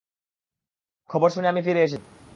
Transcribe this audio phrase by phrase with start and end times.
[1.09, 2.21] খবর শুনে আমি ফিরে এসেছি।